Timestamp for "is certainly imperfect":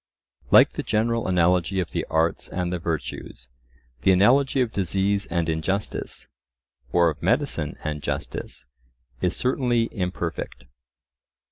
9.21-10.65